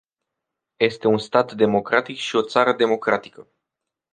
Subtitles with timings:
[0.79, 3.47] Este un stat democratic și o țară democratică.